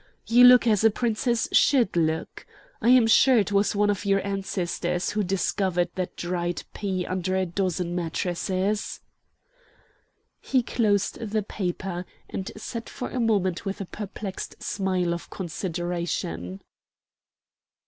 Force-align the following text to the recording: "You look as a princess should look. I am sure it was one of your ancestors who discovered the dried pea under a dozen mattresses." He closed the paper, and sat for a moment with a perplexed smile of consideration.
"You 0.25 0.45
look 0.45 0.65
as 0.65 0.83
a 0.83 0.89
princess 0.89 1.47
should 1.51 1.95
look. 1.95 2.47
I 2.81 2.89
am 2.89 3.05
sure 3.05 3.37
it 3.37 3.51
was 3.51 3.75
one 3.75 3.91
of 3.91 4.03
your 4.03 4.19
ancestors 4.25 5.11
who 5.11 5.21
discovered 5.23 5.89
the 5.93 6.09
dried 6.17 6.63
pea 6.73 7.05
under 7.05 7.35
a 7.35 7.45
dozen 7.45 7.93
mattresses." 7.93 9.01
He 10.39 10.63
closed 10.63 11.19
the 11.19 11.43
paper, 11.43 12.07
and 12.27 12.51
sat 12.57 12.89
for 12.89 13.11
a 13.11 13.19
moment 13.19 13.63
with 13.63 13.79
a 13.79 13.85
perplexed 13.85 14.63
smile 14.63 15.13
of 15.13 15.29
consideration. 15.29 16.63